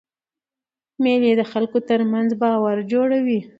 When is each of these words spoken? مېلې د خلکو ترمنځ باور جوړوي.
مېلې 1.03 1.31
د 1.37 1.41
خلکو 1.51 1.77
ترمنځ 1.89 2.29
باور 2.41 2.77
جوړوي. 2.91 3.39